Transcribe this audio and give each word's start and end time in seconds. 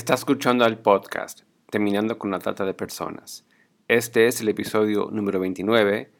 Está 0.00 0.14
escuchando 0.14 0.64
al 0.64 0.78
podcast 0.78 1.42
Terminando 1.70 2.18
con 2.18 2.30
la 2.30 2.38
Trata 2.38 2.64
de 2.64 2.72
Personas. 2.72 3.44
Este 3.86 4.28
es 4.28 4.40
el 4.40 4.48
episodio 4.48 5.10
número 5.12 5.38
29, 5.40 6.10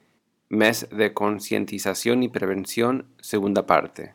Mes 0.50 0.87
de 0.92 1.14
Concientización 1.14 2.23
y 2.23 2.29
Prevención, 2.29 3.07
segunda 3.23 3.65
parte. 3.65 4.13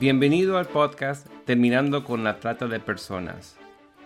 Bienvenido 0.00 0.56
al 0.56 0.64
podcast 0.64 1.26
Terminando 1.44 2.04
con 2.04 2.24
la 2.24 2.40
Trata 2.40 2.68
de 2.68 2.80
Personas. 2.80 3.58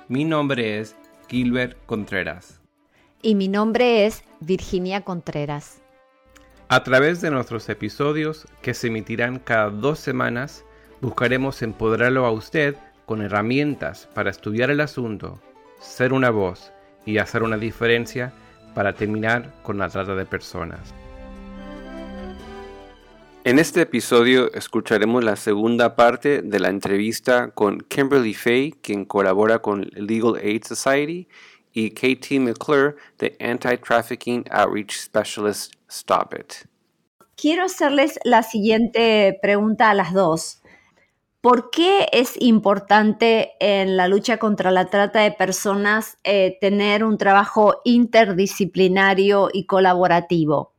Mi 0.09 0.25
nombre 0.25 0.81
es 0.81 0.97
Gilbert 1.29 1.79
Contreras. 1.87 2.61
Y 3.21 3.35
mi 3.35 3.49
nombre 3.49 4.07
es 4.07 4.23
Virginia 4.39 5.01
Contreras. 5.01 5.81
A 6.69 6.85
través 6.85 7.21
de 7.21 7.31
nuestros 7.33 7.69
episodios, 7.69 8.47
que 8.63 8.75
se 8.75 8.87
emitirán 8.87 9.41
cada 9.41 9.71
dos 9.71 9.99
semanas, 9.99 10.65
buscaremos 11.01 11.63
empoderarlo 11.63 12.27
a 12.27 12.31
usted 12.31 12.77
con 13.07 13.21
herramientas 13.21 14.09
para 14.15 14.31
estudiar 14.31 14.71
el 14.71 14.81
asunto, 14.81 15.41
ser 15.81 16.13
una 16.13 16.31
voz 16.31 16.71
y 17.07 17.19
hacer 17.19 17.43
una 17.43 17.57
diferencia 17.57 18.33
para 18.73 18.93
terminar 18.93 19.53
con 19.65 19.79
la 19.79 19.89
trata 19.89 20.15
de 20.15 20.25
personas. 20.25 20.95
En 23.43 23.59
este 23.59 23.81
episodio 23.81 24.53
escucharemos 24.53 25.25
la 25.25 25.35
segunda 25.35 25.97
parte 25.97 26.43
de 26.43 26.61
la 26.61 26.69
entrevista 26.69 27.51
con 27.51 27.81
Kimberly 27.81 28.35
Fay, 28.35 28.73
quien 28.83 29.05
colabora 29.05 29.59
con 29.61 29.89
Legal 29.95 30.37
Aid 30.37 30.65
Society, 30.65 31.29
y 31.79 31.91
Katie 31.91 32.41
McClure 32.41 32.97
de 33.19 33.37
Anti-Trafficking 33.39 34.45
Outreach 34.51 34.97
Specialist 34.99 35.75
Stop 35.89 36.35
It. 36.35 36.67
Quiero 37.37 37.63
hacerles 37.63 38.19
la 38.25 38.43
siguiente 38.43 39.39
pregunta 39.41 39.91
a 39.91 39.95
las 39.95 40.13
dos. 40.13 40.61
¿Por 41.41 41.71
qué 41.71 42.09
es 42.11 42.35
importante 42.41 43.53
en 43.61 43.97
la 43.97 44.09
lucha 44.09 44.39
contra 44.39 44.73
la 44.73 44.87
trata 44.87 45.21
de 45.21 45.31
personas 45.31 46.19
eh, 46.25 46.59
tener 46.61 47.05
un 47.05 47.17
trabajo 47.17 47.81
interdisciplinario 47.85 49.49
y 49.53 49.67
colaborativo? 49.67 50.75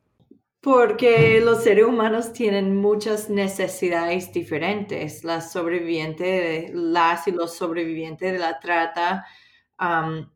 Porque 0.59 1.39
los 1.39 1.63
seres 1.63 1.85
humanos 1.85 2.33
tienen 2.33 2.75
muchas 2.75 3.29
necesidades 3.29 4.33
diferentes. 4.33 5.23
Las 5.23 5.53
sobrevivientes, 5.53 6.71
las 6.73 7.25
y 7.29 7.31
los 7.31 7.55
sobrevivientes 7.55 8.33
de 8.33 8.39
la 8.39 8.59
trata 8.59 9.25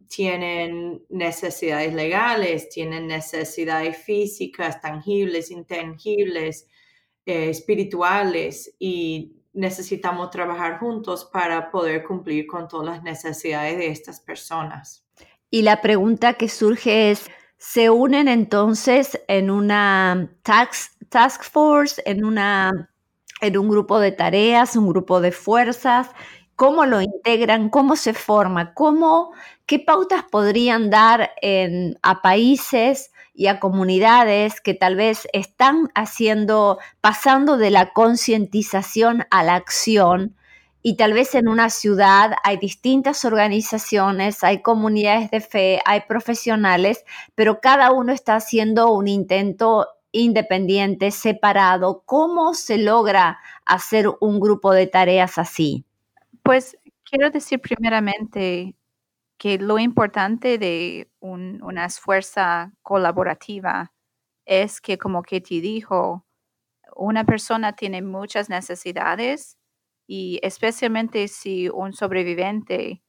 tienen 0.08 1.04
necesidades 1.10 1.94
legales, 1.94 2.70
tienen 2.70 3.08
necesidades 3.08 3.98
físicas, 3.98 4.80
tangibles, 4.80 5.52
intangibles, 5.52 6.68
eh, 7.26 7.50
espirituales 7.50 8.76
y 8.80 9.38
necesitamos 9.54 10.30
trabajar 10.30 10.80
juntos 10.80 11.30
para 11.32 11.72
poder 11.72 12.04
cumplir 12.04 12.48
con 12.48 12.68
todas 12.68 12.96
las 12.96 13.04
necesidades 13.04 13.78
de 13.78 13.88
estas 13.88 14.20
personas. 14.20 15.06
Y 15.50 15.62
la 15.62 15.82
pregunta 15.82 16.34
que 16.34 16.50
surge 16.50 17.12
es, 17.12 17.30
¿se 17.58 17.90
unen 17.90 18.28
entonces 18.28 19.22
en 19.28 19.52
una 19.52 20.36
task, 20.42 21.44
force, 21.44 22.02
en, 22.06 22.26
una, 22.26 22.90
en 23.42 23.58
un 23.58 23.70
grupo 23.70 24.00
de 24.00 24.12
tareas, 24.12 24.76
un 24.76 24.90
grupo 24.90 25.22
de 25.22 25.32
fuerzas? 25.32 26.10
Cómo 26.64 26.86
lo 26.86 27.02
integran, 27.02 27.68
cómo 27.68 27.98
se 27.98 28.14
forma, 28.14 28.74
cómo, 28.74 29.34
qué 29.66 29.80
pautas 29.80 30.24
podrían 30.24 30.90
dar 30.90 31.32
a 32.02 32.22
países 32.22 33.12
y 33.34 33.48
a 33.48 33.60
comunidades 33.60 34.62
que 34.62 34.74
tal 34.74 34.96
vez 34.96 35.28
están 35.34 35.92
haciendo, 35.94 36.80
pasando 37.02 37.58
de 37.58 37.70
la 37.70 37.92
concientización 37.92 39.26
a 39.30 39.44
la 39.44 39.56
acción. 39.56 40.38
Y 40.82 40.96
tal 40.96 41.12
vez 41.12 41.36
en 41.36 41.50
una 41.50 41.70
ciudad 41.70 42.32
hay 42.46 42.56
distintas 42.56 43.26
organizaciones, 43.26 44.42
hay 44.42 44.62
comunidades 44.62 45.32
de 45.32 45.42
fe, 45.42 45.82
hay 45.84 46.04
profesionales, 46.08 47.04
pero 47.36 47.60
cada 47.60 47.92
uno 47.92 48.14
está 48.14 48.36
haciendo 48.36 48.90
un 48.94 49.10
intento 49.10 49.90
independiente, 50.14 51.12
separado. 51.12 52.04
¿Cómo 52.06 52.54
se 52.54 52.78
logra 52.78 53.40
hacer 53.66 54.08
un 54.22 54.40
grupo 54.40 54.72
de 54.72 54.88
tareas 54.88 55.38
así? 55.38 55.84
Pues 56.46 56.78
quiero 57.06 57.30
decir 57.32 57.62
primeramente 57.62 58.76
que 59.40 59.58
lo 59.60 59.80
importante 59.80 60.58
de 60.60 61.10
una 61.22 61.90
fuerza 61.90 62.74
colaborativa 62.84 63.94
es 64.46 64.82
que, 64.82 64.98
como 64.98 65.24
Katie 65.24 65.62
dijo, 65.62 66.26
una 66.96 67.26
persona 67.26 67.74
tiene 67.76 68.02
muchas 68.04 68.50
necesidades 68.50 69.58
y 70.08 70.40
especialmente 70.44 71.28
si 71.30 71.70
un 71.70 71.94
sobreviviente 71.94 73.04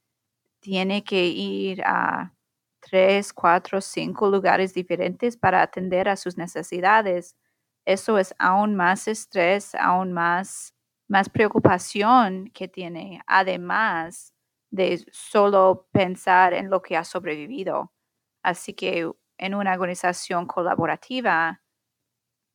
tiene 0.61 1.05
que 1.05 1.27
ir 1.29 1.83
a 1.87 2.35
tres, 2.81 3.33
cuatro, 3.35 3.81
cinco 3.83 4.29
lugares 4.31 4.75
diferentes 4.75 5.37
para 5.39 5.63
atender 5.63 6.09
a 6.11 6.17
sus 6.17 6.39
necesidades, 6.39 7.37
eso 7.87 8.19
es 8.19 8.35
aún 8.39 8.77
más 8.77 9.09
estrés, 9.09 9.75
aún 9.77 10.13
más 10.15 10.74
más 11.09 11.29
preocupación 11.29 12.51
que 12.55 12.69
tiene, 12.69 13.21
además 13.27 14.33
de 14.71 15.05
solo 15.13 15.89
pensar 15.93 16.55
en 16.55 16.71
lo 16.71 16.83
que 16.83 16.97
ha 16.97 17.05
sobrevivido. 17.05 17.93
Así 18.43 18.75
que 18.75 19.11
en 19.39 19.55
una 19.55 19.73
organización 19.73 20.47
colaborativa 20.47 21.63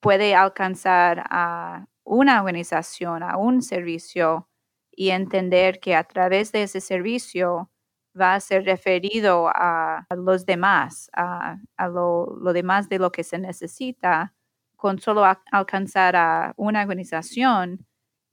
puede 0.01 0.35
alcanzar 0.35 1.23
a 1.29 1.87
una 2.03 2.39
organización, 2.41 3.23
a 3.23 3.37
un 3.37 3.61
servicio 3.61 4.49
y 4.91 5.11
entender 5.11 5.79
que 5.79 5.95
a 5.95 6.03
través 6.03 6.51
de 6.51 6.63
ese 6.63 6.81
servicio 6.81 7.71
va 8.19 8.33
a 8.35 8.39
ser 8.39 8.65
referido 8.65 9.47
a, 9.47 10.05
los 10.15 10.45
demás, 10.45 11.09
a, 11.13 11.57
lo, 11.89 12.37
demás 12.53 12.89
de 12.89 12.99
lo 12.99 13.11
que 13.11 13.23
se 13.23 13.37
necesita, 13.37 14.33
con 14.75 14.99
solo 14.99 15.23
alcanzar 15.51 16.15
a 16.15 16.53
una 16.57 16.81
organización 16.81 17.85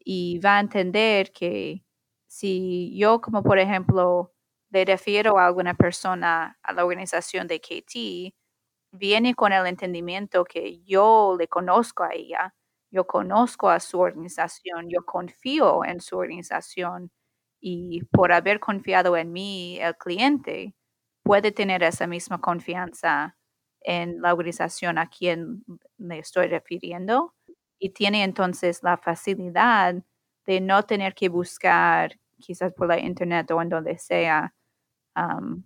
y 0.08 0.38
va 0.38 0.58
a 0.58 0.60
entender 0.60 1.32
que 1.32 1.84
si 2.28 2.96
yo 2.96 3.20
como 3.20 3.42
por 3.42 3.58
ejemplo 3.58 4.32
le 4.70 4.84
refiero 4.84 5.38
a 5.38 5.46
alguna 5.46 5.74
persona 5.74 6.58
a 6.62 6.72
la 6.72 6.84
organización 6.84 7.48
de 7.48 7.60
KT, 7.60 8.34
viene 8.92 9.34
con 9.34 9.52
el 9.52 9.66
entendimiento 9.66 10.44
que 10.44 10.80
yo 10.84 11.36
le 11.38 11.48
conozco 11.48 12.04
a 12.04 12.14
ella, 12.14 12.54
yo 12.90 13.06
conozco 13.06 13.68
a 13.70 13.80
su 13.80 14.00
organización, 14.00 14.88
yo 14.90 15.04
confío 15.04 15.84
en 15.84 16.00
su 16.00 16.18
organización 16.18 17.10
y 17.60 18.04
por 18.12 18.32
haber 18.32 18.60
confiado 18.60 19.16
en 19.16 19.32
mí, 19.32 19.78
el 19.80 19.96
cliente 19.96 20.74
puede 21.24 21.52
tener 21.52 21.82
esa 21.82 22.06
misma 22.06 22.40
confianza 22.40 23.36
en 23.82 24.20
la 24.22 24.34
organización 24.34 24.98
a 24.98 25.08
quien 25.10 25.64
me 25.98 26.18
estoy 26.20 26.48
refiriendo 26.48 27.35
y 27.78 27.90
tiene 27.90 28.24
entonces 28.24 28.82
la 28.82 28.96
facilidad 28.96 29.94
de 30.46 30.60
no 30.60 30.82
tener 30.84 31.14
que 31.14 31.28
buscar 31.28 32.18
quizás 32.38 32.72
por 32.72 32.88
la 32.88 32.98
internet 32.98 33.50
o 33.50 33.60
en 33.60 33.68
donde 33.68 33.98
sea 33.98 34.54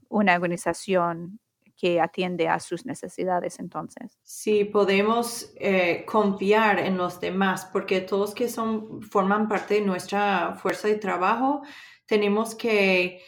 una 0.09 0.35
organización 0.37 1.41
que 1.77 2.01
atiende 2.01 2.47
a 2.47 2.61
sus 2.61 2.85
necesidades 2.85 3.59
entonces. 3.59 4.19
Sí, 4.23 4.65
podemos 4.65 5.53
eh, 5.57 6.05
confiar 6.07 6.79
en 6.79 6.97
los 6.97 7.21
demás 7.21 7.69
porque 7.73 8.03
todos 8.03 8.35
que 8.35 8.49
son, 8.49 9.03
forman 9.03 9.49
parte 9.49 9.75
de 9.75 9.81
nuestra 9.81 10.55
fuerza 10.55 10.89
de 10.89 10.97
trabajo, 10.97 11.63
tenemos 12.07 12.55
que 12.55 13.23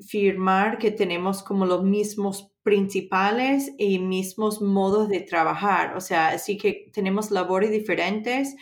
firmar 0.00 0.78
que 0.78 0.90
tenemos 0.90 1.42
como 1.42 1.66
los 1.66 1.82
mismos 1.82 2.52
principales 2.68 3.72
y 3.78 3.98
mismos 3.98 4.60
modos 4.60 5.08
de 5.08 5.20
trabajar. 5.20 5.96
O 5.96 6.02
sea, 6.02 6.28
así 6.28 6.58
que 6.58 6.90
tenemos 6.92 7.30
labores 7.30 7.70
diferentes, 7.70 8.54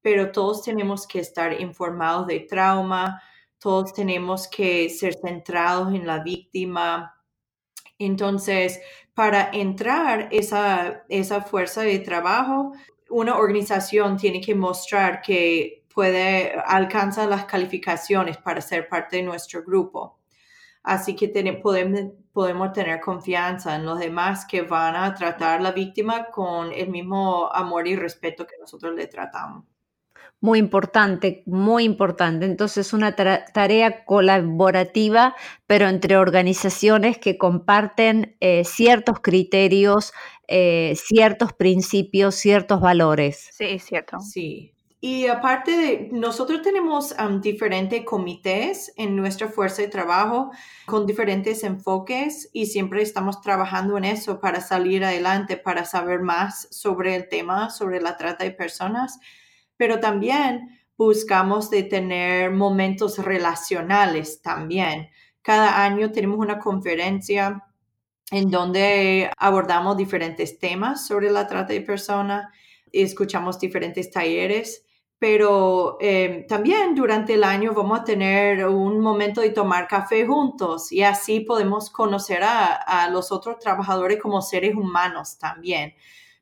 pero 0.00 0.32
todos 0.32 0.64
tenemos 0.64 1.06
que 1.06 1.20
estar 1.20 1.60
informados 1.60 2.26
de 2.26 2.40
trauma, 2.40 3.22
todos 3.60 3.94
tenemos 3.94 4.48
que 4.48 4.90
ser 4.90 5.14
centrados 5.14 5.94
en 5.94 6.08
la 6.08 6.24
víctima. 6.24 7.14
Entonces, 8.00 8.80
para 9.14 9.48
entrar 9.52 10.28
esa, 10.32 11.04
esa 11.08 11.42
fuerza 11.42 11.82
de 11.82 12.00
trabajo, 12.00 12.72
una 13.10 13.38
organización 13.38 14.16
tiene 14.16 14.40
que 14.40 14.56
mostrar 14.56 15.22
que 15.22 15.84
puede 15.94 16.52
alcanzar 16.66 17.28
las 17.28 17.44
calificaciones 17.44 18.38
para 18.38 18.60
ser 18.60 18.88
parte 18.88 19.18
de 19.18 19.22
nuestro 19.22 19.62
grupo. 19.62 20.18
Así 20.82 21.14
que 21.14 21.28
podemos, 21.62 22.00
podemos 22.32 22.72
tener 22.72 23.00
confianza 23.00 23.76
en 23.76 23.84
los 23.84 23.98
demás 23.98 24.44
que 24.46 24.62
van 24.62 24.96
a 24.96 25.14
tratar 25.14 25.60
a 25.60 25.62
la 25.62 25.72
víctima 25.72 26.26
con 26.26 26.72
el 26.72 26.88
mismo 26.88 27.50
amor 27.52 27.86
y 27.86 27.96
respeto 27.96 28.46
que 28.46 28.56
nosotros 28.60 28.94
le 28.94 29.06
tratamos. 29.06 29.64
Muy 30.40 30.58
importante, 30.58 31.44
muy 31.46 31.84
importante. 31.84 32.46
Entonces, 32.46 32.92
una 32.92 33.14
tarea 33.14 34.04
colaborativa, 34.04 35.36
pero 35.68 35.88
entre 35.88 36.16
organizaciones 36.16 37.16
que 37.16 37.38
comparten 37.38 38.36
eh, 38.40 38.64
ciertos 38.64 39.20
criterios 39.20 40.12
eh, 40.54 40.94
ciertos 40.96 41.54
principios, 41.54 42.34
ciertos 42.34 42.78
valores. 42.80 43.48
Sí, 43.52 43.64
es 43.64 43.84
cierto. 43.84 44.20
Sí. 44.20 44.74
Y 45.04 45.26
aparte 45.26 45.76
de, 45.76 46.08
nosotros 46.12 46.62
tenemos 46.62 47.12
diferentes 47.40 48.04
comités 48.04 48.92
en 48.96 49.16
nuestra 49.16 49.48
fuerza 49.48 49.82
de 49.82 49.88
trabajo 49.88 50.52
con 50.86 51.06
diferentes 51.06 51.64
enfoques 51.64 52.48
y 52.52 52.66
siempre 52.66 53.02
estamos 53.02 53.40
trabajando 53.40 53.98
en 53.98 54.04
eso 54.04 54.38
para 54.38 54.60
salir 54.60 55.04
adelante, 55.04 55.56
para 55.56 55.84
saber 55.86 56.20
más 56.20 56.68
sobre 56.70 57.16
el 57.16 57.28
tema, 57.28 57.70
sobre 57.70 58.00
la 58.00 58.16
trata 58.16 58.44
de 58.44 58.52
personas, 58.52 59.18
pero 59.76 59.98
también 59.98 60.78
buscamos 60.96 61.68
de 61.68 61.82
tener 61.82 62.52
momentos 62.52 63.18
relacionales 63.18 64.40
también. 64.40 65.08
Cada 65.42 65.82
año 65.82 66.12
tenemos 66.12 66.38
una 66.38 66.60
conferencia 66.60 67.64
en 68.30 68.52
donde 68.52 69.32
abordamos 69.36 69.96
diferentes 69.96 70.60
temas 70.60 71.04
sobre 71.04 71.28
la 71.28 71.48
trata 71.48 71.72
de 71.72 71.80
personas, 71.80 72.46
escuchamos 72.92 73.58
diferentes 73.58 74.08
talleres 74.08 74.86
pero 75.22 75.98
eh, 76.00 76.46
también 76.48 76.96
durante 76.96 77.34
el 77.34 77.44
año 77.44 77.72
vamos 77.74 78.00
a 78.00 78.02
tener 78.02 78.66
un 78.66 78.98
momento 78.98 79.40
de 79.40 79.50
tomar 79.50 79.86
café 79.86 80.26
juntos 80.26 80.90
y 80.90 81.04
así 81.04 81.38
podemos 81.38 81.90
conocer 81.90 82.42
a, 82.42 82.72
a 82.72 83.08
los 83.08 83.30
otros 83.30 83.60
trabajadores 83.60 84.20
como 84.20 84.42
seres 84.42 84.74
humanos 84.74 85.38
también, 85.38 85.94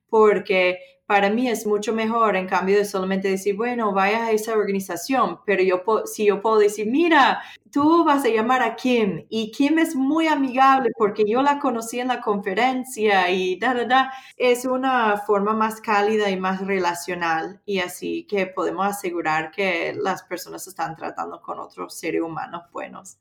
porque 0.09 0.79
para 1.11 1.29
mí 1.29 1.49
es 1.49 1.67
mucho 1.67 1.93
mejor 1.93 2.37
en 2.37 2.47
cambio 2.47 2.79
de 2.79 2.85
solamente 2.85 3.27
decir, 3.27 3.57
bueno, 3.57 3.93
vaya 3.93 4.27
a 4.27 4.31
esa 4.31 4.53
organización, 4.53 5.41
pero 5.45 5.61
yo 5.61 5.83
si 6.05 6.27
yo 6.27 6.41
puedo 6.41 6.59
decir, 6.59 6.87
mira, 6.89 7.43
tú 7.73 8.05
vas 8.05 8.25
a 8.25 8.29
llamar 8.29 8.63
a 8.63 8.77
Kim 8.77 9.27
y 9.29 9.51
Kim 9.51 9.81
es 9.81 9.97
muy 9.97 10.29
amigable 10.29 10.93
porque 10.97 11.25
yo 11.27 11.43
la 11.43 11.59
conocí 11.59 11.99
en 11.99 12.07
la 12.07 12.21
conferencia 12.21 13.29
y 13.29 13.59
da, 13.59 13.75
da, 13.75 13.87
da, 13.87 14.13
es 14.37 14.65
una 14.65 15.17
forma 15.27 15.53
más 15.53 15.81
cálida 15.81 16.31
y 16.31 16.37
más 16.39 16.65
relacional 16.65 17.61
y 17.67 17.81
así 17.81 18.25
que 18.31 18.47
podemos 18.47 18.87
asegurar 18.87 19.51
que 19.51 19.93
las 20.01 20.23
personas 20.23 20.65
están 20.69 20.95
tratando 20.95 21.43
con 21.43 21.59
otros 21.59 21.99
seres 21.99 22.23
humanos 22.23 22.63
buenos. 22.71 23.19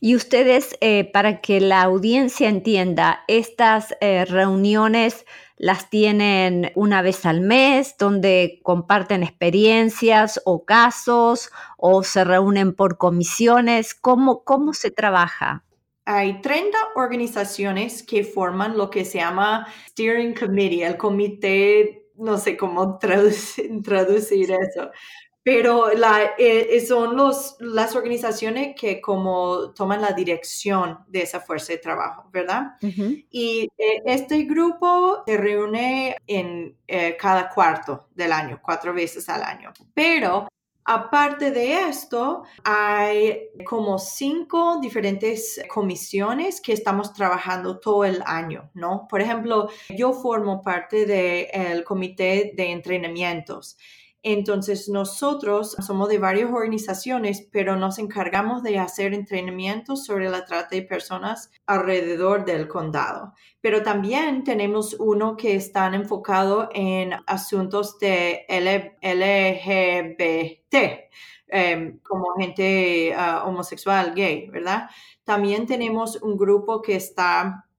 Y 0.00 0.16
ustedes, 0.16 0.76
eh, 0.80 1.08
para 1.12 1.40
que 1.40 1.60
la 1.60 1.82
audiencia 1.82 2.48
entienda, 2.48 3.20
estas 3.28 3.94
eh, 4.00 4.24
reuniones 4.24 5.24
las 5.60 5.90
tienen 5.90 6.72
una 6.74 7.02
vez 7.02 7.26
al 7.26 7.42
mes, 7.42 7.96
donde 7.98 8.60
comparten 8.62 9.22
experiencias 9.22 10.40
o 10.46 10.64
casos, 10.64 11.50
o 11.76 12.02
se 12.02 12.24
reúnen 12.24 12.74
por 12.74 12.96
comisiones. 12.96 13.94
¿Cómo, 13.94 14.42
cómo 14.42 14.72
se 14.72 14.90
trabaja? 14.90 15.62
Hay 16.06 16.40
30 16.40 16.78
organizaciones 16.96 18.02
que 18.02 18.24
forman 18.24 18.78
lo 18.78 18.88
que 18.88 19.04
se 19.04 19.18
llama 19.18 19.66
Steering 19.90 20.34
Committee, 20.34 20.82
el 20.82 20.96
comité, 20.96 22.06
no 22.16 22.38
sé 22.38 22.56
cómo 22.56 22.98
traducir 22.98 24.50
eso, 24.50 24.90
pero 25.42 25.92
la, 25.94 26.32
eh, 26.38 26.80
son 26.86 27.16
los, 27.16 27.56
las 27.60 27.96
organizaciones 27.96 28.74
que 28.78 29.00
como 29.00 29.72
toman 29.72 30.02
la 30.02 30.12
dirección 30.12 30.98
de 31.08 31.22
esa 31.22 31.40
fuerza 31.40 31.72
de 31.72 31.78
trabajo, 31.78 32.28
¿verdad? 32.30 32.72
Y 33.30 33.68
eh, 33.78 34.02
este 34.04 34.42
grupo 34.42 35.22
se 35.26 35.36
reúne 35.36 36.16
en 36.26 36.76
eh, 36.86 37.16
cada 37.18 37.48
cuarto 37.48 38.08
del 38.14 38.32
año, 38.32 38.60
cuatro 38.62 38.92
veces 38.92 39.28
al 39.28 39.42
año. 39.42 39.72
Pero 39.94 40.48
Aparte 40.82 41.52
de 41.52 41.88
esto, 41.88 42.42
hay 42.64 43.50
como 43.64 43.98
cinco 43.98 44.78
diferentes 44.80 45.62
comisiones 45.68 46.60
que 46.60 46.72
estamos 46.72 47.12
trabajando 47.12 47.78
todo 47.78 48.04
el 48.04 48.20
año, 48.26 48.70
¿no? 48.74 49.06
Por 49.08 49.20
ejemplo, 49.20 49.68
yo 49.90 50.12
formo 50.12 50.62
parte 50.62 51.06
del 51.06 51.84
comité 51.84 52.54
de 52.56 52.72
entrenamientos 52.72 53.76
entonces, 54.22 54.90
nosotros 54.90 55.76
somos 55.80 56.10
de 56.10 56.18
varias 56.18 56.50
organizaciones, 56.50 57.48
pero 57.50 57.76
nos 57.76 57.98
encargamos 57.98 58.62
de 58.62 58.78
hacer 58.78 59.14
entrenamientos 59.14 60.04
sobre 60.04 60.28
la 60.28 60.44
trata 60.44 60.76
de 60.76 60.82
personas 60.82 61.50
alrededor 61.66 62.44
del 62.44 62.68
condado. 62.68 63.32
Pero 63.62 63.82
también 63.82 64.44
tenemos 64.44 64.94
uno 64.98 65.38
que 65.38 65.54
está 65.54 65.86
enfocado 65.86 66.68
en 66.74 67.12
asuntos 67.26 67.98
de 67.98 68.44
LGBT, 69.00 71.08
em, 71.48 71.98
como 72.00 72.34
gente 72.38 73.14
ah, 73.16 73.44
homosexual, 73.46 74.12
gay, 74.14 74.50
¿verdad? 74.50 74.90
También 75.24 75.66
tenemos 75.66 76.16
un 76.22 76.36
grupo 76.36 76.82
que 76.82 76.96
está 76.96 77.69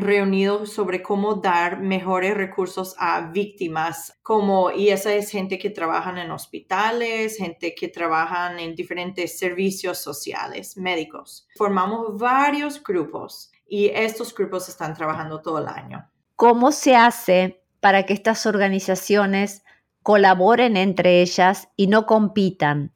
reunidos 0.00 0.72
sobre 0.72 1.02
cómo 1.02 1.36
dar 1.36 1.80
mejores 1.80 2.34
recursos 2.34 2.94
a 2.98 3.30
víctimas, 3.30 4.18
como, 4.22 4.70
y 4.70 4.88
esa 4.88 5.12
es 5.14 5.30
gente 5.30 5.58
que 5.58 5.70
trabaja 5.70 6.10
en 6.20 6.30
hospitales, 6.30 7.36
gente 7.36 7.74
que 7.74 7.88
trabaja 7.88 8.58
en 8.58 8.74
diferentes 8.74 9.38
servicios 9.38 9.98
sociales, 9.98 10.76
médicos. 10.76 11.46
Formamos 11.56 12.18
varios 12.18 12.82
grupos 12.82 13.52
y 13.68 13.86
estos 13.88 14.34
grupos 14.34 14.68
están 14.68 14.94
trabajando 14.94 15.40
todo 15.40 15.58
el 15.58 15.68
año. 15.68 16.10
¿Cómo 16.36 16.72
se 16.72 16.96
hace 16.96 17.62
para 17.80 18.04
que 18.04 18.14
estas 18.14 18.46
organizaciones 18.46 19.64
colaboren 20.02 20.76
entre 20.76 21.22
ellas 21.22 21.68
y 21.76 21.86
no 21.86 22.06
compitan? 22.06 22.92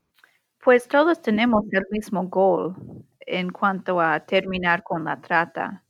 Pues 0.62 0.88
todos 0.88 1.22
tenemos 1.22 1.62
el 1.70 1.84
mismo 1.90 2.26
goal 2.28 2.74
en 3.20 3.50
cuanto 3.50 4.00
a 4.00 4.20
terminar 4.20 4.82
con 4.82 5.04
la 5.04 5.20
trata 5.20 5.83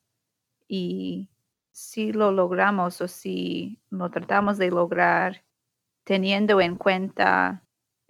y 0.69 1.29
si 1.75 2.13
lo 2.13 2.31
logramos 2.31 3.01
o 3.01 3.09
si 3.09 3.81
lo 3.91 4.11
tratamos 4.11 4.59
de 4.59 4.71
lograr 4.71 5.45
teniendo 6.05 6.61
en 6.61 6.77
cuenta 6.77 7.65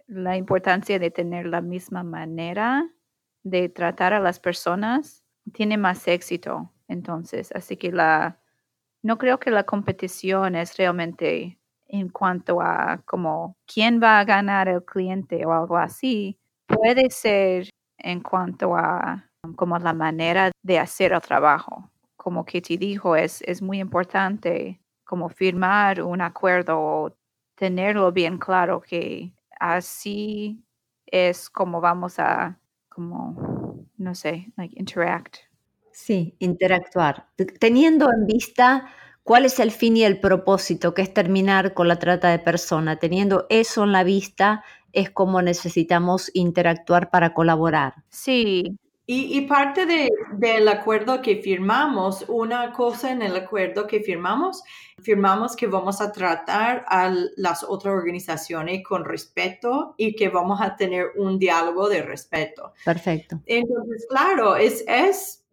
la 0.07 0.37
importancia 0.37 0.99
de 0.99 1.09
tener 1.09 1.47
la 1.47 1.61
misma 1.61 2.03
manera 2.03 2.87
de 3.43 3.69
tratar 3.69 4.13
a 4.13 4.19
las 4.19 4.39
personas, 4.39 5.23
tiene 5.53 5.77
más 5.77 6.07
éxito. 6.07 6.71
Entonces, 6.87 7.51
así 7.53 7.77
que 7.77 7.91
la, 7.91 8.39
no 9.01 9.17
creo 9.17 9.39
que 9.39 9.51
la 9.51 9.63
competición 9.63 10.55
es 10.55 10.77
realmente 10.77 11.59
en 11.87 12.09
cuanto 12.09 12.61
a 12.61 13.01
como 13.05 13.57
quién 13.65 14.01
va 14.01 14.19
a 14.19 14.25
ganar 14.25 14.67
el 14.67 14.83
cliente 14.83 15.45
o 15.45 15.53
algo 15.53 15.77
así. 15.77 16.37
Puede 16.67 17.09
ser 17.09 17.69
en 17.97 18.21
cuanto 18.21 18.75
a 18.75 19.29
como 19.55 19.77
la 19.79 19.93
manera 19.93 20.51
de 20.63 20.79
hacer 20.79 21.13
el 21.13 21.21
trabajo 21.21 21.91
como 22.25 22.43
Kitty 22.43 22.77
dijo, 22.77 23.15
es, 23.15 23.43
es 23.43 23.61
muy 23.61 23.79
importante 23.79 24.81
como 25.03 25.29
firmar 25.29 26.01
un 26.01 26.21
acuerdo 26.21 26.79
o 26.79 27.15
tenerlo 27.53 28.11
bien 28.11 28.39
claro 28.39 28.81
que 28.81 29.31
así 29.59 30.65
es 31.05 31.51
como 31.51 31.81
vamos 31.81 32.17
a, 32.17 32.59
como, 32.89 33.85
no 33.97 34.15
sé, 34.15 34.51
like 34.57 34.73
interact. 34.75 35.37
Sí, 35.91 36.35
interactuar. 36.39 37.27
Teniendo 37.59 38.11
en 38.11 38.25
vista 38.25 38.87
cuál 39.21 39.45
es 39.45 39.59
el 39.59 39.69
fin 39.69 39.95
y 39.95 40.03
el 40.03 40.19
propósito, 40.19 40.95
que 40.95 41.03
es 41.03 41.13
terminar 41.13 41.75
con 41.75 41.87
la 41.87 41.99
trata 41.99 42.29
de 42.29 42.39
personas, 42.39 42.97
teniendo 42.97 43.45
eso 43.51 43.83
en 43.83 43.91
la 43.91 44.03
vista, 44.03 44.63
es 44.93 45.11
como 45.11 45.43
necesitamos 45.43 46.31
interactuar 46.33 47.11
para 47.11 47.35
colaborar. 47.35 47.93
Sí, 48.09 48.79
y, 49.07 49.41
parte 49.41 49.85
del 49.85 50.67
acuerdo 50.67 51.21
que 51.21 51.35
firmamos, 51.37 52.25
una 52.27 52.73
cosa 52.73 53.11
en 53.11 53.21
el 53.21 53.35
acuerdo 53.35 53.85
que 53.85 53.99
firmamos, 53.99 54.63
firmamos 54.99 55.55
que 55.55 55.67
vamos 55.67 56.01
a 56.01 56.11
tratar 56.11 56.85
a 56.87 57.13
las 57.35 57.63
otras 57.63 57.93
organizaciones 57.93 58.83
con 58.83 59.05
respeto 59.05 59.93
y 59.97 60.15
que 60.15 60.29
vamos 60.29 60.59
a 60.59 60.75
tener 60.75 61.11
un 61.17 61.37
diálogo 61.37 61.87
de 61.87 62.01
respeto. 62.01 62.73
Perfecto. 62.83 63.39
Entonces, 63.45 64.07
claro, 64.09 64.55
es, 64.55 64.83
es 64.87 65.45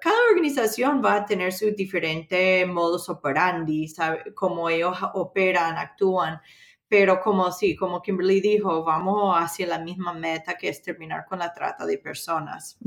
cada 0.00 0.16
organización 0.30 1.02
va 1.04 1.16
a 1.16 1.26
tener 1.26 1.52
su 1.52 1.70
diferente 1.70 2.64
modus 2.66 3.08
operandi, 3.08 3.88
sabe, 3.88 4.34
cómo 4.34 4.68
ellos 4.68 4.96
operan, 5.14 5.76
actúan 5.78 6.40
pero 6.88 7.20
como 7.20 7.52
sí, 7.52 7.76
como 7.76 8.00
Kimberly 8.00 8.40
dijo, 8.40 8.82
vamos 8.82 9.36
hacia 9.38 9.66
la 9.66 9.78
misma 9.78 10.14
meta 10.14 10.56
que 10.56 10.68
es 10.68 10.82
terminar 10.82 11.26
con 11.26 11.38
la 11.38 11.52
trata 11.52 11.84
de 11.84 11.98
personas. 11.98 12.78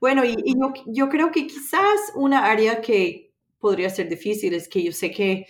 Bueno, 0.00 0.24
y, 0.24 0.36
yo, 0.86 1.08
creo 1.08 1.30
que 1.30 1.46
quizás 1.46 2.12
una 2.14 2.46
área 2.46 2.80
que 2.80 3.32
podría 3.60 3.88
ser 3.88 4.08
difícil 4.08 4.52
es 4.54 4.68
que 4.68 4.82
yo 4.82 4.92
sé 4.92 5.12
que 5.12 5.46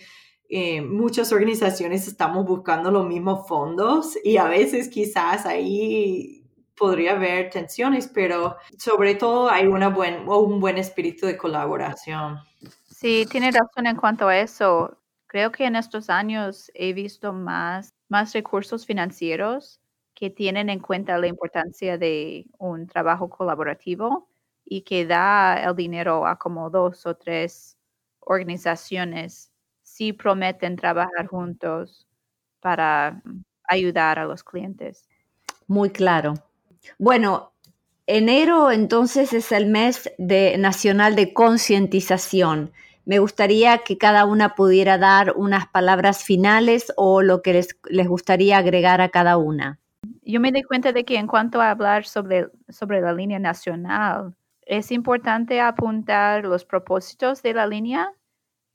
eh, 0.49 0.81
muchas 0.81 1.31
organizaciones 1.31 2.07
estamos 2.07 2.45
buscando 2.45 2.91
los 2.91 3.07
mismos 3.07 3.47
fondos 3.47 4.17
y 4.23 4.37
a 4.37 4.45
veces 4.45 4.89
quizás 4.89 5.45
ahí 5.45 6.45
podría 6.77 7.13
haber 7.13 7.49
tensiones, 7.49 8.07
pero 8.07 8.57
sobre 8.77 9.15
todo 9.15 9.49
hay 9.49 9.65
una 9.65 9.89
buen, 9.89 10.29
un 10.29 10.59
buen 10.59 10.77
espíritu 10.77 11.25
de 11.25 11.35
colaboración. 11.35 12.37
Sí, 12.85 13.25
tiene 13.29 13.51
razón 13.51 13.87
en 13.87 13.95
cuanto 13.95 14.27
a 14.27 14.37
eso. 14.37 14.97
Creo 15.27 15.51
que 15.51 15.65
en 15.65 15.75
estos 15.75 16.09
años 16.09 16.71
he 16.73 16.93
visto 16.93 17.33
más, 17.33 17.93
más 18.09 18.33
recursos 18.33 18.85
financieros 18.85 19.79
que 20.13 20.29
tienen 20.29 20.69
en 20.69 20.79
cuenta 20.79 21.17
la 21.17 21.27
importancia 21.27 21.97
de 21.97 22.47
un 22.57 22.87
trabajo 22.87 23.29
colaborativo 23.29 24.27
y 24.65 24.81
que 24.81 25.05
da 25.05 25.63
el 25.63 25.75
dinero 25.75 26.25
a 26.25 26.39
como 26.39 26.69
dos 26.69 27.05
o 27.05 27.15
tres 27.15 27.77
organizaciones 28.19 29.51
sí 29.83 30.13
prometen 30.13 30.75
trabajar 30.75 31.27
juntos 31.27 32.07
para 32.59 33.21
ayudar 33.63 34.19
a 34.19 34.25
los 34.25 34.43
clientes. 34.43 35.07
Muy 35.67 35.89
claro. 35.89 36.33
Bueno, 36.97 37.51
enero 38.05 38.71
entonces 38.71 39.33
es 39.33 39.51
el 39.51 39.67
mes 39.67 40.11
de, 40.17 40.57
nacional 40.57 41.15
de 41.15 41.33
concientización. 41.33 42.71
Me 43.07 43.19
gustaría 43.19 43.85
que 43.85 43.97
cada 43.97 44.25
una 44.25 44.53
pudiera 44.53 44.97
dar 44.97 45.31
unas 45.37 45.65
palabras 45.67 46.25
finales 46.25 46.91
o 46.97 47.21
lo 47.21 47.41
que 47.41 47.53
les, 47.53 47.79
les 47.85 48.05
gustaría 48.05 48.57
agregar 48.57 48.99
a 48.99 49.07
cada 49.07 49.37
una. 49.37 49.79
Yo 50.23 50.41
me 50.41 50.51
di 50.51 50.61
cuenta 50.61 50.91
de 50.91 51.05
que 51.05 51.15
en 51.15 51.25
cuanto 51.25 51.61
a 51.61 51.71
hablar 51.71 52.03
sobre, 52.03 52.49
sobre 52.67 52.99
la 52.99 53.13
línea 53.13 53.39
nacional, 53.39 54.35
es 54.63 54.91
importante 54.91 55.61
apuntar 55.61 56.43
los 56.43 56.65
propósitos 56.65 57.41
de 57.41 57.53
la 57.53 57.65
línea, 57.65 58.11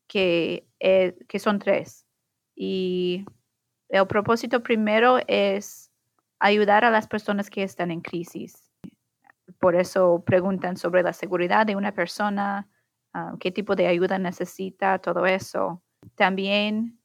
que, 0.09 0.67
eh, 0.81 1.15
que 1.29 1.39
son 1.39 1.59
tres. 1.59 2.07
Y 2.55 3.27
el 3.91 4.07
propósito 4.07 4.63
primero 4.63 5.19
es 5.27 5.91
ayudar 6.39 6.87
a 6.87 6.91
las 6.91 7.07
personas 7.07 7.51
que 7.51 7.65
están 7.65 7.91
en 7.91 8.01
crisis. 8.01 8.73
Por 9.59 9.77
eso 9.77 10.23
preguntan 10.25 10.79
sobre 10.79 11.03
la 11.03 11.13
seguridad 11.13 11.67
de 11.67 11.77
una 11.77 11.93
persona, 11.93 12.67
ah, 13.15 13.35
qué 13.41 13.51
tipo 13.53 13.77
de 13.77 13.87
ayuda 13.87 14.19
necesita, 14.19 14.99
todo 14.99 15.27
eso. 15.27 15.83
También 16.17 16.99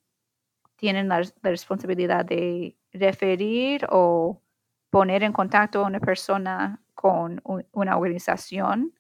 tienen 0.78 1.10
la, 1.10 1.22
responsabilidad 1.44 2.26
de 2.26 2.78
referir 2.94 3.88
o 3.90 4.42
poner 4.90 5.24
en 5.24 5.34
contacto 5.34 5.84
a 5.84 5.88
una 5.88 6.00
persona 6.00 6.82
con 6.94 7.42
una 7.72 7.98
organización 7.98 8.94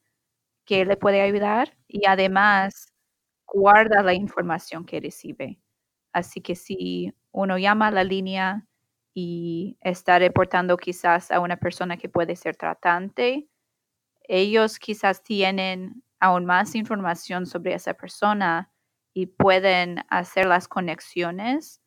que 0.66 0.86
le 0.86 0.98
puede 0.98 1.22
ayudar 1.22 1.78
y 1.88 2.06
además 2.08 2.94
guarda 3.48 4.04
la 4.04 4.14
información 4.14 4.86
que 4.86 5.00
recibe. 5.00 5.60
Así 6.14 6.42
que 6.42 6.56
si 6.56 7.14
uno 7.32 7.58
llama 7.58 7.88
a 7.88 7.92
la 7.92 8.04
línea 8.04 8.68
y 9.14 9.78
está 9.82 10.20
reportando 10.20 10.78
quizás 10.78 11.32
a 11.32 11.40
una 11.40 11.58
persona 11.58 11.98
que 11.98 12.10
puede 12.10 12.36
ser 12.36 12.56
tratante, 12.58 13.48
ellos 14.24 14.78
quizás 14.80 15.24
tienen 15.24 16.04
aún 16.20 16.46
más 16.46 16.76
información 16.76 17.46
sobre 17.46 17.74
esa 17.74 17.94
persona 17.94 18.72
y 19.14 19.28
pueden 19.28 20.04
hacer 20.10 20.46
las 20.46 20.68
conexiones 20.68 21.82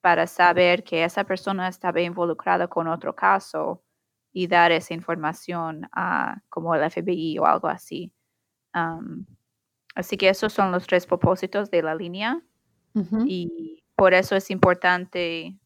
para 0.00 0.26
saber 0.26 0.84
que 0.84 1.02
esa 1.04 1.24
persona 1.24 1.68
estaba 1.68 2.00
involucrada 2.00 2.68
con 2.68 2.86
otro 2.86 3.14
caso 3.14 3.82
y 4.32 4.46
dar 4.46 4.70
esa 4.70 4.94
información 4.94 5.88
a 5.92 6.42
como 6.48 6.74
el 6.74 6.88
FBI 6.90 7.38
o 7.38 7.46
algo 7.46 7.68
así. 7.68 8.12
así 9.94 10.16
que 10.16 10.28
esos 10.28 10.52
son 10.52 10.70
los 10.70 10.86
tres 10.86 11.06
propósitos 11.06 11.70
de 11.70 11.82
la 11.82 11.94
línea 11.94 12.42
y 13.26 13.82
por 13.94 14.14
eso 14.14 14.36
es 14.36 14.50
importante 14.50 15.58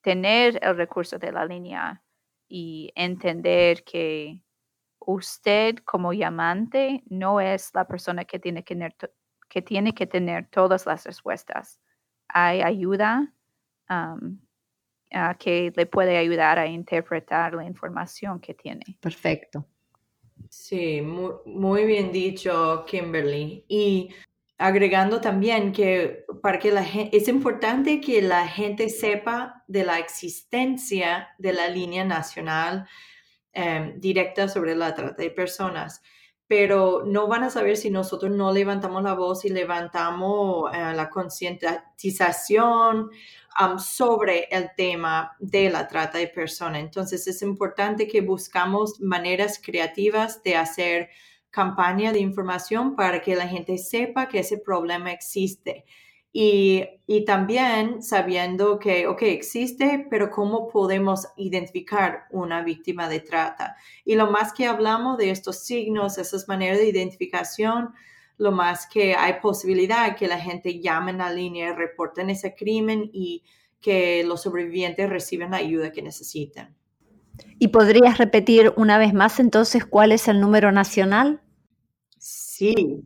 tener 0.00 0.58
el 0.62 0.76
recurso 0.76 1.18
de 1.18 1.32
la 1.32 1.44
línea 1.44 2.02
y 2.48 2.92
entender 2.94 3.84
que 3.84 4.43
usted 5.06 5.76
como 5.84 6.12
llamante 6.12 7.02
no 7.06 7.40
es 7.40 7.70
la 7.74 7.86
persona 7.86 8.24
que 8.24 8.38
tiene 8.38 8.62
que 8.64 8.74
tener 8.74 8.96
que 9.48 9.62
tiene 9.62 9.94
que 9.94 10.06
tener 10.06 10.48
todas 10.48 10.84
las 10.86 11.04
respuestas. 11.04 11.78
Hay 12.28 12.60
ayuda 12.62 13.32
que 15.38 15.72
le 15.76 15.86
puede 15.86 16.16
ayudar 16.16 16.58
a 16.58 16.66
interpretar 16.66 17.54
la 17.54 17.64
información 17.64 18.40
que 18.40 18.54
tiene. 18.54 18.98
Perfecto. 19.00 19.64
Sí, 20.48 21.00
muy, 21.02 21.84
bien 21.84 22.10
dicho, 22.10 22.84
Kimberly. 22.86 23.64
Y 23.68 24.08
agregando 24.58 25.20
también 25.20 25.72
que 25.72 26.24
para 26.42 26.58
que 26.58 26.72
la 26.72 26.82
gente, 26.82 27.16
es 27.16 27.28
importante 27.28 28.00
que 28.00 28.22
la 28.22 28.48
gente 28.48 28.88
sepa 28.88 29.62
de 29.68 29.84
la 29.84 29.98
existencia 29.98 31.28
de 31.38 31.52
la 31.52 31.68
línea 31.68 32.04
nacional 32.04 32.88
em, 33.54 34.00
directa 34.00 34.48
sobre 34.48 34.74
la 34.74 34.94
trata 34.94 35.22
de 35.22 35.30
personas 35.30 36.02
pero 36.46 37.04
no 37.06 37.26
van 37.26 37.44
a 37.44 37.50
saber 37.50 37.76
si 37.76 37.90
nosotros 37.90 38.30
no 38.30 38.52
levantamos 38.52 39.02
la 39.02 39.14
voz 39.14 39.44
y 39.44 39.48
levantamos 39.48 40.70
eh, 40.74 40.92
la 40.94 41.08
concientización 41.08 43.10
sobre 43.78 44.48
el 44.50 44.70
tema 44.76 45.36
de 45.38 45.70
la 45.70 45.86
trata 45.86 46.18
de 46.18 46.26
personas. 46.26 46.80
Entonces 46.80 47.26
es 47.28 47.40
importante 47.40 48.08
que 48.08 48.20
buscamos 48.20 49.00
maneras 49.00 49.60
creativas 49.64 50.42
de 50.42 50.56
hacer 50.56 51.10
campaña 51.50 52.12
de 52.12 52.18
información 52.18 52.96
para 52.96 53.22
que 53.22 53.36
la 53.36 53.46
gente 53.46 53.78
sepa 53.78 54.28
que 54.28 54.40
ese 54.40 54.58
problema 54.58 55.12
existe 55.12 55.84
y, 56.36 57.24
también 57.26 58.02
sabiendo 58.02 58.80
que, 58.80 59.06
ok, 59.06 59.22
existe, 59.22 60.04
pero 60.10 60.32
cómo 60.32 60.66
podemos 60.68 61.28
identificar 61.36 62.24
una 62.32 62.60
víctima 62.64 63.08
de 63.08 63.20
trata. 63.20 63.76
Y 64.04 64.16
lo 64.16 64.28
más 64.32 64.52
que 64.52 64.66
hablamos 64.66 65.16
de 65.16 65.30
estos 65.30 65.60
signos, 65.60 66.18
esas 66.18 66.48
maneras 66.48 66.78
de 66.78 66.88
identificación, 66.88 67.94
lo 68.36 68.50
más 68.50 68.88
que 68.88 69.14
hay 69.14 69.34
posibilidad 69.40 70.16
que 70.16 70.26
la 70.26 70.40
gente 70.40 70.80
llame 70.80 71.12
a 71.12 71.18
la 71.18 71.32
línea, 71.32 71.72
reporten 71.72 72.30
ese 72.30 72.56
crimen 72.56 73.08
y 73.12 73.44
que 73.80 74.24
los 74.24 74.42
sobrevivientes 74.42 75.08
reciban 75.08 75.52
la 75.52 75.58
ayuda 75.58 75.92
que 75.92 76.02
necesiten. 76.02 76.74
¿Y 77.60 77.68
podrías 77.68 78.18
repetir 78.18 78.72
una 78.76 78.98
vez 78.98 79.14
más 79.14 79.38
entonces 79.38 79.86
cuál 79.86 80.10
es 80.10 80.26
el 80.26 80.40
número 80.40 80.72
nacional? 80.72 81.40
Sí, 82.18 83.04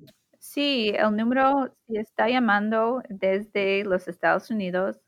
Sí, 0.51 0.95
el 0.97 1.15
número, 1.15 1.77
si 1.87 1.99
está 1.99 2.27
llamando 2.27 3.03
desde 3.11 3.85
los 3.85 4.09
Estados 4.09 4.51
Unidos, 4.51 4.99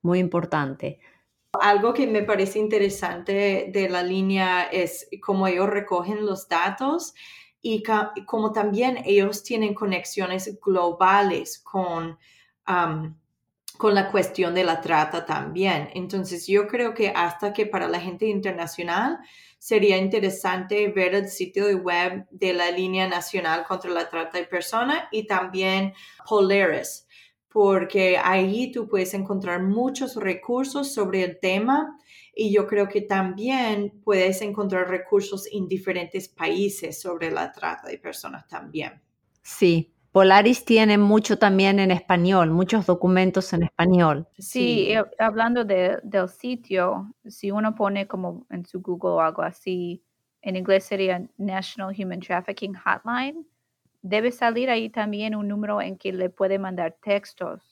Muy 0.00 0.18
importante. 0.18 0.99
Algo 1.61 1.92
que 1.92 2.06
me 2.06 2.23
parece 2.23 2.58
interesante 2.58 3.70
de 3.70 3.88
la 3.90 4.02
línea 4.02 4.62
es 4.62 5.11
cómo 5.20 5.46
ellos 5.46 5.68
recogen 5.68 6.25
los 6.25 6.49
datos 6.49 7.12
y 7.66 7.83
como 8.26 8.52
también 8.52 8.99
ellos 9.06 9.42
tienen 9.42 9.73
conexiones 9.73 10.61
globales 10.61 11.59
con, 11.61 12.18
con 13.78 13.94
la 13.94 14.11
cuestión 14.11 14.54
de 14.54 14.64
la 14.64 14.83
trata 14.83 15.25
también. 15.25 15.88
Entonces 15.94 16.47
yo 16.47 16.68
creo 16.68 16.92
que 16.92 17.09
hasta 17.09 17.54
que 17.54 17.64
para 17.64 17.88
la 17.88 18.00
gente 18.00 18.26
internacional 18.26 19.18
sería 19.59 19.97
interesante 19.97 20.88
ver 20.88 21.14
el 21.14 21.30
sitio 21.30 21.66
web 21.78 22.26
de 22.30 22.52
la 22.52 22.71
línea 22.71 23.09
nacional 23.09 23.64
contra 23.64 23.90
la 23.90 24.11
trata 24.11 24.37
de 24.37 24.44
personas 24.44 25.04
y 25.11 25.26
también 25.26 25.94
Polaris, 26.28 27.03
porque 27.54 28.18
ahí 28.18 28.73
tú 28.73 28.88
puedes 28.88 29.14
encontrar 29.14 29.62
muchos 29.62 30.16
recursos 30.16 30.92
sobre 30.92 31.23
el 31.23 31.38
tema 31.38 31.96
y 32.34 32.52
yo 32.52 32.66
creo 32.66 32.88
que 32.88 33.00
también 33.00 33.92
puedes 34.02 34.42
encontrar 34.42 34.88
recursos 34.88 35.46
en 35.52 35.68
diferentes 35.68 36.28
países 36.28 37.00
sobre 37.00 37.30
la 37.30 37.52
trata 37.52 37.87
de 37.87 37.99
personas 37.99 38.49
también. 38.49 39.00
Sí, 39.42 39.94
Polaris 40.11 40.64
tiene 40.64 40.99
mucho 40.99 41.38
también 41.38 41.78
en 41.78 41.92
español, 41.92 42.50
muchos 42.50 42.87
documentos 42.87 43.52
en 43.52 43.62
español. 43.62 44.26
Sí, 44.37 44.92
hablando 45.20 45.64
del 45.64 46.28
sitio, 46.28 47.14
si 47.25 47.52
uno 47.52 47.76
pone 47.76 48.08
como 48.08 48.46
en 48.50 48.66
su 48.66 48.82
Google 48.82 49.12
o 49.12 49.20
algo 49.20 49.42
así, 49.42 50.02
en 50.42 50.56
inglés 50.56 50.87
sería 50.87 51.25
National 51.38 51.94
Human 51.96 52.18
Trafficking 52.18 52.75
Hotline, 52.75 53.46
debe 54.04 54.30
salir 54.30 54.68
ahí 54.68 54.90
también 54.90 55.34
un 55.34 55.49
número 55.49 55.80
en 55.80 55.96
que 55.96 56.12
le 56.12 56.28
puede 56.28 56.58
mandar 56.58 56.99
textos 57.02 57.62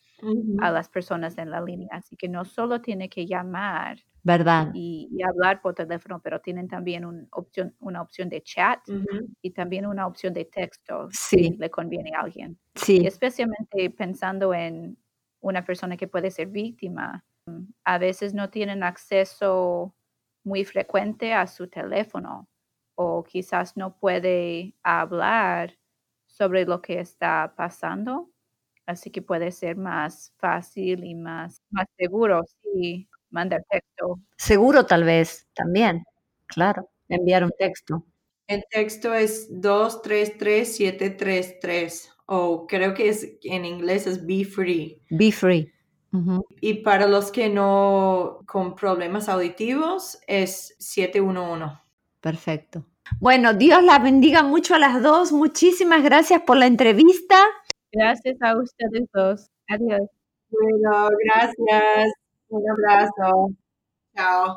a 0.60 0.70
las 0.70 0.88
personas 0.88 1.36
en 1.36 1.50
la 1.50 1.60
línea. 1.60 1.88
Así 1.90 2.16
que 2.16 2.28
no 2.28 2.44
solo 2.44 2.80
tiene 2.80 3.08
que 3.08 3.26
llamar, 3.26 3.98
¿verdad? 4.22 4.70
Y, 4.72 5.10
hablar 5.28 5.60
por 5.60 5.74
teléfono, 5.74 6.20
pero 6.22 6.40
tienen 6.40 6.68
también 6.68 7.04
un 7.04 7.28
opción, 7.32 7.74
una 7.80 8.00
opción 8.00 8.28
de 8.30 8.40
chat 8.40 8.80
y 9.42 9.50
también 9.50 9.84
una 9.84 10.06
opción 10.06 10.32
de 10.32 10.46
texto 10.46 11.08
si 11.10 11.50
le 11.50 11.70
conviene 11.70 12.12
a 12.14 12.20
alguien. 12.20 12.58
Sí. 12.76 13.04
especialmente 13.06 13.90
pensando 13.90 14.54
en 14.54 14.96
una 15.40 15.64
persona 15.64 15.96
que 15.96 16.08
puede 16.08 16.30
ser 16.30 16.48
víctima, 16.48 17.24
a 17.84 17.98
veces 17.98 18.32
no 18.32 18.48
tienen 18.48 18.84
acceso 18.84 19.94
muy 20.44 20.64
frecuente 20.64 21.34
a 21.34 21.46
su 21.46 21.68
teléfono 21.68 22.48
o 22.94 23.22
quizás 23.24 23.76
no 23.76 23.98
puede 23.98 24.74
hablar 24.82 25.74
sobre 26.32 26.64
lo 26.64 26.80
que 26.82 26.98
está 27.00 27.54
pasando. 27.56 28.30
Así 28.86 29.10
que 29.10 29.22
puede 29.22 29.50
ser 29.52 29.76
más 29.76 30.32
fácil 30.38 31.04
y 31.04 31.14
más, 31.14 31.62
más 31.70 31.86
seguro 31.96 32.42
si 32.62 33.08
mandar 33.30 33.64
texto. 33.70 34.18
Seguro 34.36 34.84
tal 34.84 35.04
vez 35.04 35.46
también, 35.54 36.02
claro, 36.46 36.90
enviar 37.08 37.44
un 37.44 37.52
texto. 37.56 38.04
El 38.48 38.64
texto 38.70 39.14
es 39.14 39.46
233733 39.60 42.10
o 42.26 42.66
creo 42.66 42.92
que 42.94 43.08
es 43.08 43.38
en 43.44 43.64
inglés 43.64 44.08
es 44.08 44.26
Be 44.26 44.44
Free. 44.44 45.00
Be 45.10 45.30
Free. 45.30 45.72
Y 46.60 46.74
para 46.82 47.06
los 47.06 47.32
que 47.32 47.48
no 47.48 48.40
con 48.46 48.76
problemas 48.76 49.30
auditivos 49.30 50.18
es 50.26 50.74
711. 50.78 51.78
Perfecto. 52.20 52.84
Bueno, 53.20 53.54
Dios 53.54 53.82
la 53.82 53.98
bendiga 53.98 54.42
mucho 54.42 54.74
a 54.74 54.78
las 54.78 55.02
dos. 55.02 55.32
Muchísimas 55.32 56.02
gracias 56.02 56.42
por 56.42 56.56
la 56.56 56.66
entrevista. 56.66 57.36
Gracias 57.92 58.36
a 58.40 58.56
ustedes 58.56 59.08
dos. 59.12 59.50
Adiós. 59.68 60.08
Bueno, 60.50 61.08
gracias. 61.24 62.12
Un 62.48 62.70
abrazo. 62.70 63.50
Chao. 64.14 64.56